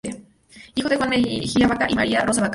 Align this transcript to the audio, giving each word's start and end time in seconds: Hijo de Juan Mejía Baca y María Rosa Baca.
Hijo 0.73 0.89
de 0.89 0.97
Juan 0.97 1.11
Mejía 1.11 1.67
Baca 1.67 1.85
y 1.87 1.93
María 1.93 2.21
Rosa 2.25 2.41
Baca. 2.41 2.49